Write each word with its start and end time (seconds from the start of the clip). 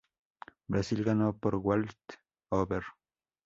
Brasil 0.67 1.03
ganó 1.03 1.37
por 1.37 1.57
walk 1.57 1.91
over. 2.49 2.81